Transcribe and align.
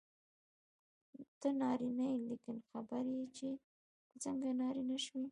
ته 1.39 1.49
نارینه 1.59 2.05
یې 2.11 2.17
لیکن 2.29 2.55
خبر 2.69 3.03
یې 3.15 3.25
چې 3.37 3.47
ته 4.09 4.15
څنګه 4.23 4.47
نارینه 4.59 4.97
شوې. 5.05 5.25